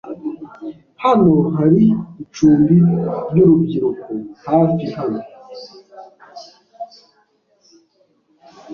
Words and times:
Hano 1.03 1.33
hari 1.57 1.83
icumbi 2.23 2.77
ryurubyiruko 3.29 4.11
hafi 4.47 4.85
hano? 4.95 5.21